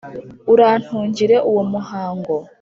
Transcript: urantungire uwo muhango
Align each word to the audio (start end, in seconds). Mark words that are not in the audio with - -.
urantungire 0.53 1.35
uwo 1.49 1.61
muhango 1.71 2.33